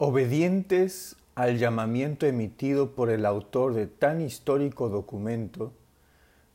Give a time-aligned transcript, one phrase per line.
[0.00, 5.72] Obedientes al llamamiento emitido por el autor de tan histórico documento,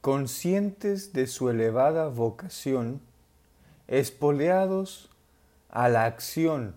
[0.00, 3.02] conscientes de su elevada vocación,
[3.88, 5.10] espoleados
[5.68, 6.76] a la acción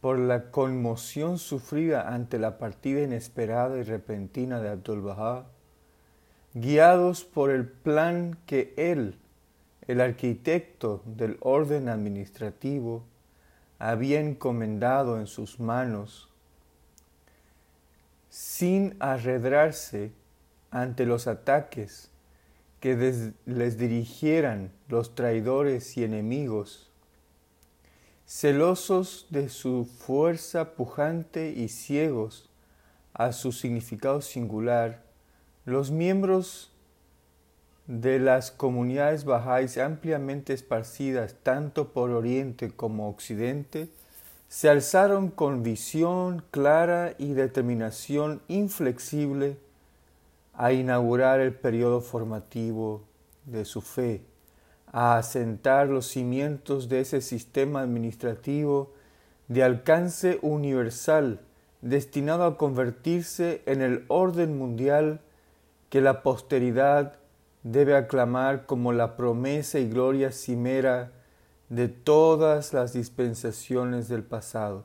[0.00, 5.46] por la conmoción sufrida ante la partida inesperada y repentina de Abdul-Bahá,
[6.54, 9.18] guiados por el plan que él,
[9.88, 13.02] el arquitecto del orden administrativo,
[13.82, 16.28] había encomendado en sus manos,
[18.30, 20.12] sin arredrarse
[20.70, 22.08] ante los ataques
[22.78, 26.92] que les dirigieran los traidores y enemigos,
[28.24, 32.48] celosos de su fuerza pujante y ciegos
[33.12, 35.02] a su significado singular,
[35.64, 36.71] los miembros
[37.86, 43.88] de las comunidades bajáis ampliamente esparcidas tanto por Oriente como Occidente,
[44.48, 49.56] se alzaron con visión clara y determinación inflexible
[50.54, 53.02] a inaugurar el periodo formativo
[53.46, 54.22] de su fe,
[54.86, 58.92] a asentar los cimientos de ese sistema administrativo
[59.48, 61.40] de alcance universal
[61.80, 65.20] destinado a convertirse en el orden mundial
[65.88, 67.18] que la posteridad
[67.62, 71.12] debe aclamar como la promesa y gloria cimera
[71.68, 74.84] de todas las dispensaciones del pasado.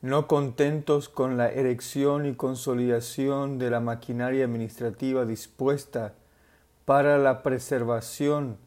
[0.00, 6.14] No contentos con la erección y consolidación de la maquinaria administrativa dispuesta
[6.84, 8.58] para la preservación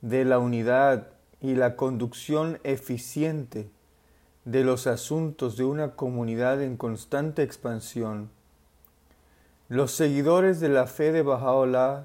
[0.00, 1.08] de la unidad
[1.40, 3.70] y la conducción eficiente
[4.44, 8.30] de los asuntos de una comunidad en constante expansión,
[9.72, 12.04] los seguidores de la fe de Bahá'u'lláh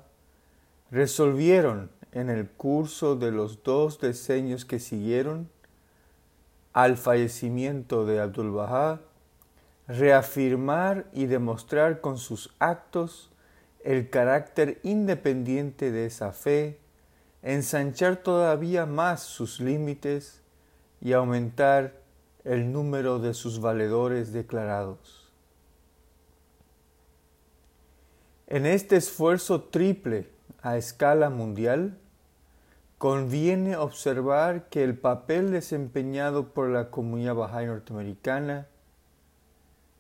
[0.89, 5.49] resolvieron en el curso de los dos decenios que siguieron
[6.71, 9.01] al fallecimiento de Abdul Bahá
[9.85, 13.31] reafirmar y demostrar con sus actos
[13.83, 16.79] el carácter independiente de esa fe,
[17.41, 20.41] ensanchar todavía más sus límites
[21.01, 21.95] y aumentar
[22.45, 25.26] el número de sus valedores declarados.
[28.49, 30.29] En este esfuerzo triple
[30.61, 31.97] a escala mundial,
[32.97, 38.67] conviene observar que el papel desempeñado por la comunidad Bahá'í norteamericana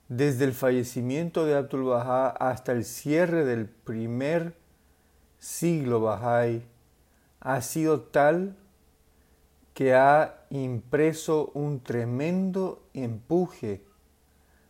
[0.07, 4.55] desde el fallecimiento de Abdul Bahá hasta el cierre del primer
[5.39, 6.63] siglo Bahá'í
[7.41, 8.55] ha sido tal
[9.73, 13.83] que ha impreso un tremendo empuje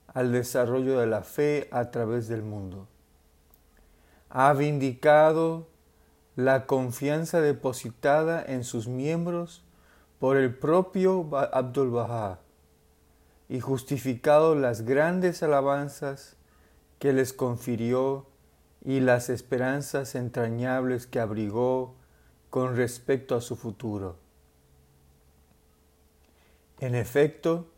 [0.08, 2.88] al desarrollo de la fe a través del mundo
[4.40, 5.68] ha vindicado
[6.36, 9.64] la confianza depositada en sus miembros
[10.20, 12.40] por el propio Abdul Bahá
[13.50, 16.38] y justificado las grandes alabanzas
[17.00, 18.28] que les confirió
[18.86, 21.96] y las esperanzas entrañables que abrigó
[22.52, 24.18] con respecto a su futuro.
[26.80, 27.72] En efecto,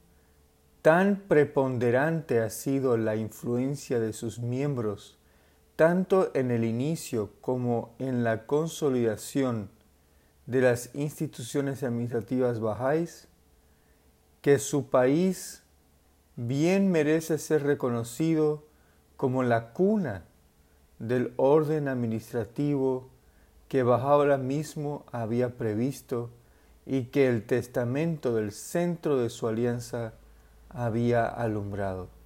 [0.81, 5.18] tan preponderante ha sido la influencia de sus miembros
[5.79, 9.69] tanto en el inicio como en la consolidación
[10.45, 13.29] de las instituciones administrativas bajáis,
[14.41, 15.63] que su país
[16.35, 18.65] bien merece ser reconocido
[19.15, 20.25] como la cuna
[20.99, 23.07] del orden administrativo
[23.69, 26.29] que Bahá'u'lláh mismo había previsto
[26.85, 30.11] y que el testamento del centro de su alianza
[30.67, 32.18] había alumbrado.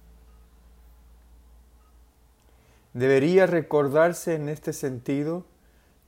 [2.94, 5.44] Debería recordarse en este sentido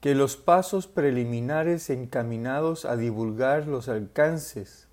[0.00, 4.86] que los pasos preliminares encaminados a divulgar los alcances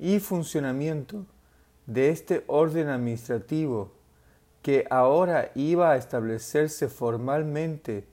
[0.00, 1.26] y funcionamiento
[1.86, 3.92] de este orden administrativo
[4.62, 8.04] que ahora iba a establecerse formalmente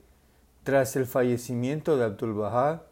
[0.62, 2.84] tras el fallecimiento de Abdul Bahá,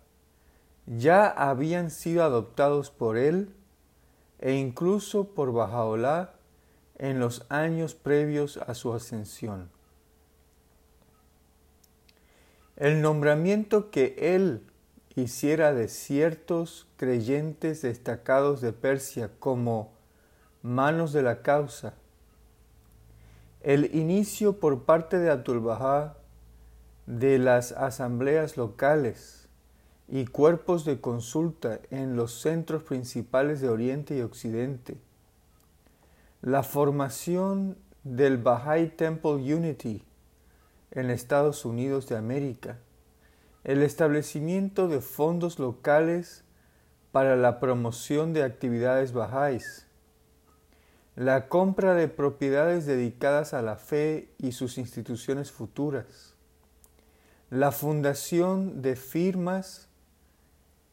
[0.87, 3.55] ya habían sido adoptados por él
[4.41, 6.31] e incluso por Bahá'u'lláh
[6.99, 9.74] en los años previos a su ascensión.
[12.76, 14.62] El nombramiento que él
[15.15, 19.93] hiciera de ciertos creyentes destacados de Persia como
[20.62, 21.94] manos de la causa,
[23.61, 26.17] el inicio por parte de Abdul Bahá
[27.06, 29.47] de las asambleas locales
[30.09, 34.97] y cuerpos de consulta en los centros principales de Oriente y Occidente,
[36.43, 40.03] la formación del Baha'i Temple Unity
[40.94, 42.79] en Estados Unidos de América,
[43.64, 46.44] el establecimiento de fondos locales
[47.12, 49.87] para la promoción de actividades bajáis,
[51.17, 56.35] la compra de propiedades dedicadas a la fe y sus instituciones futuras,
[57.50, 59.88] la fundación de firmas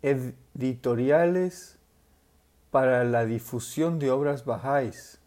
[0.02, 1.78] editoriales
[2.70, 5.20] para la difusión de obras bajáis,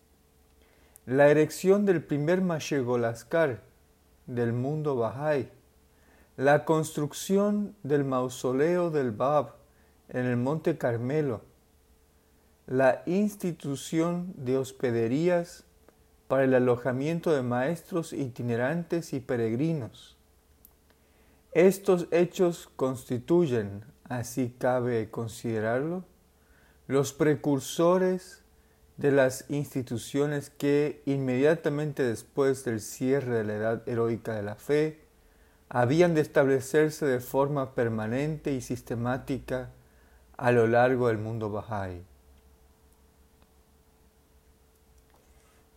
[1.06, 3.73] la erección del primer Mashegolaskar
[4.26, 5.48] del mundo Bahá'í,
[6.36, 9.54] la construcción del mausoleo del Bab
[10.08, 11.42] en el Monte Carmelo,
[12.66, 15.64] la institución de hospederías
[16.28, 20.16] para el alojamiento de maestros itinerantes y peregrinos.
[21.52, 26.04] Estos hechos constituyen, así cabe considerarlo,
[26.86, 28.43] los precursores
[28.96, 35.00] de las instituciones que inmediatamente después del cierre de la edad heroica de la fe
[35.68, 39.70] habían de establecerse de forma permanente y sistemática
[40.36, 42.02] a lo largo del mundo Bahá'í.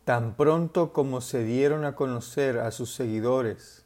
[0.06, 3.84] Tan pronto como se dieron a conocer a sus seguidores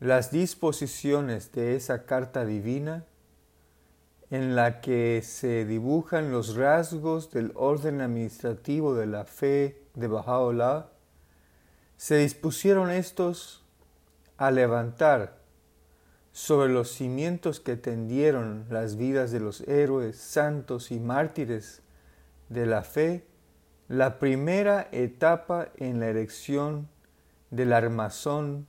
[0.00, 3.04] las disposiciones de esa carta divina,
[4.32, 10.86] en la que se dibujan los rasgos del orden administrativo de la fe de Baha'u'llah,
[11.98, 13.62] se dispusieron estos
[14.38, 15.36] a levantar
[16.32, 21.82] sobre los cimientos que tendieron las vidas de los héroes, santos y mártires
[22.48, 23.26] de la fe,
[23.86, 26.88] la primera etapa en la erección
[27.50, 28.66] del armazón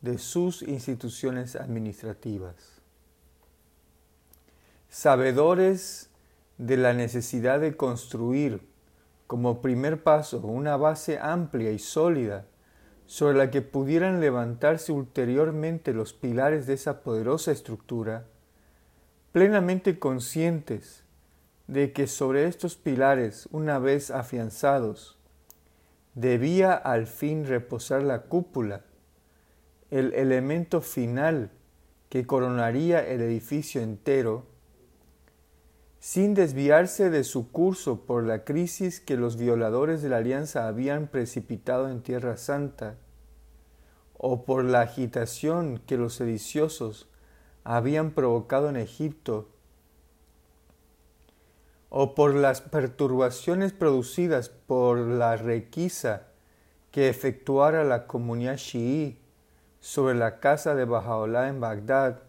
[0.00, 2.71] de sus instituciones administrativas.
[4.94, 6.10] Sabedores
[6.58, 8.60] de la necesidad de construir
[9.26, 12.44] como primer paso una base amplia y sólida
[13.06, 18.26] sobre la que pudieran levantarse ulteriormente los pilares de esa poderosa estructura,
[19.32, 21.04] plenamente conscientes
[21.68, 25.18] de que sobre estos pilares, una vez afianzados,
[26.12, 28.82] debía al fin reposar la cúpula,
[29.90, 31.50] el elemento final
[32.10, 34.51] que coronaría el edificio entero,
[36.02, 41.06] sin desviarse de su curso por la crisis que los violadores de la alianza habían
[41.06, 42.96] precipitado en Tierra Santa,
[44.14, 47.08] o por la agitación que los sediciosos
[47.62, 49.48] habían provocado en Egipto,
[51.88, 56.26] o por las perturbaciones producidas por la requisa
[56.90, 59.20] que efectuara la comunidad chií
[59.78, 62.22] sobre la casa de Bajaolá en Bagdad,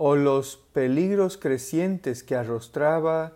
[0.00, 3.32] o los peligros crecientes que arrostraba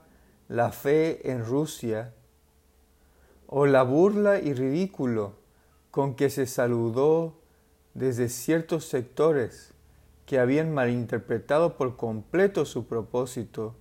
[0.49, 2.15] la fe en Rusia,
[3.49, 5.33] o la burla y ridículo
[5.91, 7.35] con que se saludó
[7.95, 9.75] desde ciertos sectores
[10.25, 13.75] que habían malinterpretado por completo su propósito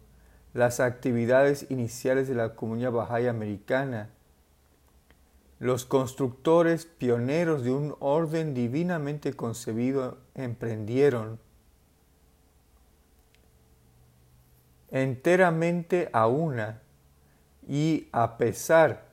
[0.56, 4.10] las actividades iniciales de la comunidad Bahá'í americana,
[5.60, 11.40] los constructores pioneros de un orden divinamente concebido emprendieron
[14.92, 16.82] enteramente a una
[17.68, 19.06] y a pesar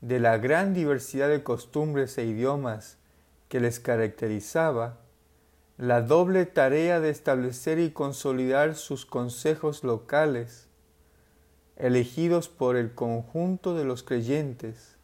[0.00, 2.96] de la gran diversidad de costumbres e idiomas
[3.48, 4.98] que les caracterizaba,
[5.76, 10.68] la doble tarea de establecer y consolidar sus consejos locales,
[11.76, 14.96] elegidos por el conjunto de los creyentes,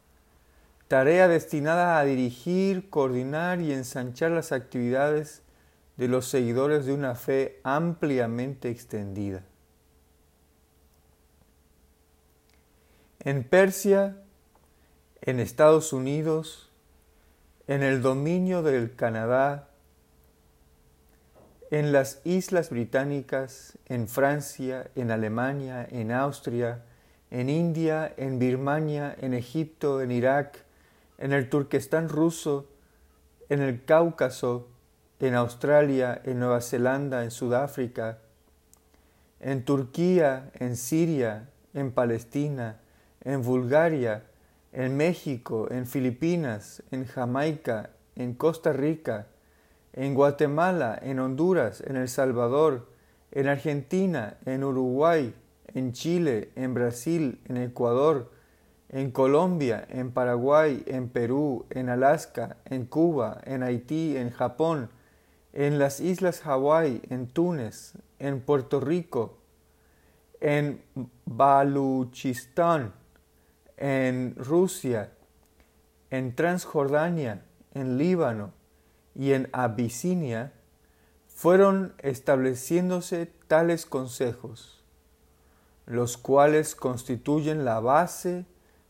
[0.87, 5.41] tarea destinada a dirigir, coordinar y ensanchar las actividades
[5.97, 9.43] de los seguidores de una fe ampliamente extendida.
[13.27, 14.15] En Persia,
[15.19, 16.71] en Estados Unidos,
[17.67, 19.67] en el dominio del Canadá,
[21.69, 26.85] en las Islas Británicas, en Francia, en Alemania, en Austria,
[27.29, 30.63] en India, en Birmania, en Egipto, en Irak,
[31.17, 32.69] en el Turquestán ruso,
[33.49, 34.69] en el Cáucaso,
[35.19, 38.19] en Australia, en Nueva Zelanda, en Sudáfrica,
[39.41, 42.79] en Turquía, en Siria, en Palestina,
[43.21, 44.23] en Bulgaria,
[44.71, 49.27] en México, en Filipinas, en Jamaica, en Costa Rica,
[49.93, 52.87] en Guatemala, en Honduras, en El Salvador,
[53.31, 55.33] en Argentina, en Uruguay,
[55.73, 58.31] en Chile, en Brasil, en Ecuador,
[58.89, 64.89] en Colombia, en Paraguay, en Perú, en Alaska, en Cuba, en Haití, en Japón,
[65.53, 69.39] en las Islas Hawái, en Túnez, en Puerto Rico,
[70.39, 70.81] en
[71.25, 72.93] Baluchistán,
[73.77, 75.11] en Rusia,
[76.09, 77.43] en Transjordania,
[77.73, 78.51] en Líbano
[79.15, 80.53] y en Abisinia,
[81.27, 84.83] fueron estableciéndose tales consejos,
[85.85, 88.45] los cuales constituyen la base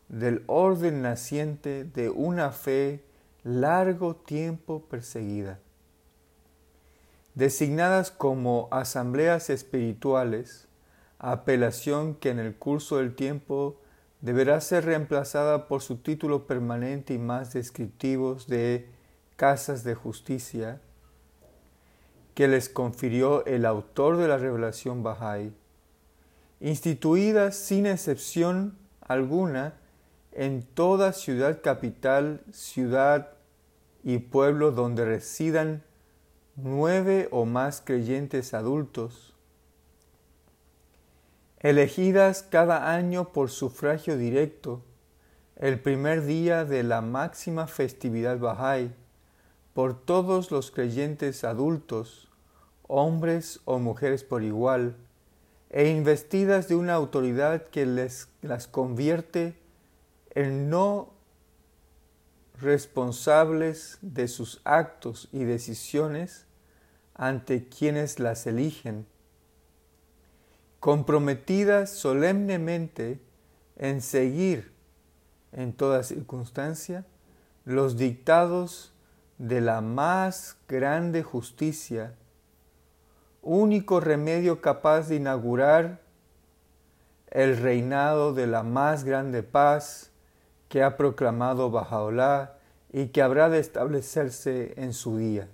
[0.08, 3.04] del orden naciente de una fe
[3.44, 5.58] largo tiempo perseguida.
[7.34, 10.66] Designadas como asambleas espirituales,
[11.18, 13.78] apelación que en el curso del tiempo
[14.20, 18.88] deberá ser reemplazada por su título permanente y más descriptivos de
[19.36, 20.80] casas de justicia,
[22.34, 25.52] que les confirió el autor de la revelación Bahá'í,
[26.60, 29.74] instituidas sin excepción alguna
[30.32, 33.30] en toda ciudad capital, ciudad
[34.04, 35.82] y pueblo donde residan
[36.56, 39.37] nueve o más creyentes adultos,
[41.60, 44.82] elegidas cada año por sufragio directo,
[45.56, 48.92] el primer día de la máxima festividad Bahá'í,
[49.74, 52.28] por todos los creyentes adultos,
[52.86, 54.96] hombres o mujeres por igual,
[55.70, 59.58] e investidas de una autoridad que les, las convierte
[60.30, 61.12] en no
[62.60, 66.46] responsables de sus actos y decisiones
[67.14, 69.06] ante quienes las eligen,
[70.80, 73.20] comprometidas solemnemente
[73.76, 74.72] en seguir
[75.52, 77.04] en toda circunstancia
[77.64, 78.92] los dictados
[79.38, 82.14] de la más grande justicia,
[83.42, 86.00] único remedio capaz de inaugurar
[87.30, 90.10] el reinado de la más grande paz
[90.68, 92.58] que ha proclamado Bajaolá
[92.92, 95.48] y que habrá de establecerse en su día.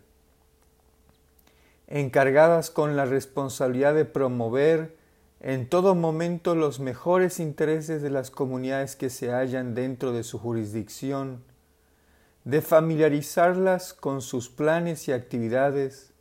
[1.87, 4.97] Encargadas con la responsabilidad de promover
[5.47, 10.39] en todo momento los mejores intereses de las comunidades que se hallan dentro de su
[10.39, 11.45] jurisdicción,
[12.45, 16.15] de familiarizarlas con sus planes y actividades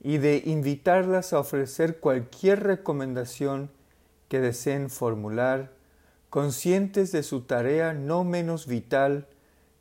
[0.00, 3.70] y de invitarlas a ofrecer cualquier recomendación
[4.26, 5.70] que deseen formular,
[6.28, 9.28] conscientes de su tarea no menos vital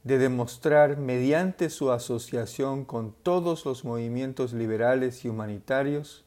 [0.03, 6.23] de demostrar mediante su asociación con todos los movimientos liberales y humanitarios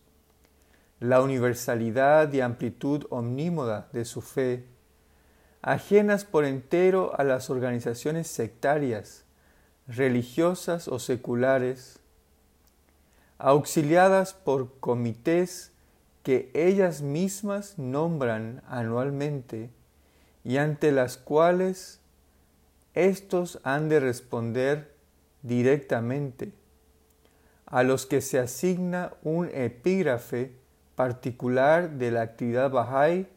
[1.00, 4.64] la universalidad y amplitud omnímoda de su fe,
[5.62, 9.24] ajenas por entero a las organizaciones sectarias,
[9.86, 12.00] religiosas o seculares,
[13.38, 15.72] auxiliadas por comités
[16.22, 19.70] que ellas mismas nombran anualmente
[20.44, 22.00] y ante las cuales
[22.94, 24.94] estos han de responder
[25.42, 26.52] directamente
[27.66, 30.56] a los que se asigna un epígrafe
[30.96, 33.28] particular de la actividad Bahá'í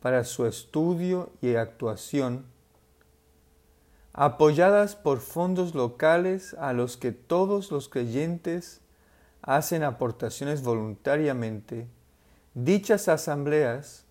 [0.00, 2.44] para su estudio y actuación,
[4.12, 8.82] apoyadas por fondos locales a los que todos los creyentes
[9.40, 11.86] hacen aportaciones voluntariamente,
[12.52, 14.04] dichas asambleas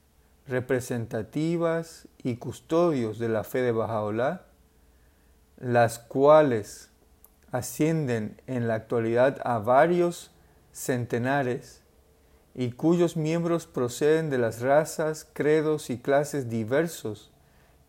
[0.48, 4.45] representativas y custodios de la fe de Bajaolá,
[5.57, 6.89] las cuales
[7.51, 10.31] ascienden en la actualidad a varios
[10.72, 11.82] centenares
[12.55, 17.31] y cuyos miembros proceden de las razas, credos y clases diversos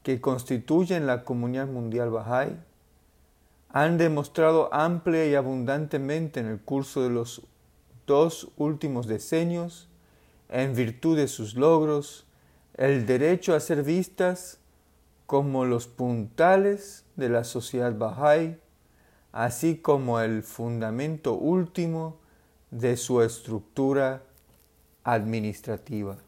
[0.02, 2.56] que constituyen la comunidad mundial Bahá'í,
[3.68, 7.42] han demostrado amplia y abundantemente en el curso de los
[8.06, 9.88] dos últimos decenios,
[10.48, 12.26] en virtud de sus logros,
[12.74, 14.58] el derecho a ser vistas
[15.26, 18.58] como los puntales de la sociedad Bahá'í,
[19.32, 22.18] así como el fundamento último
[22.70, 24.22] de su estructura
[25.04, 26.18] administrativa.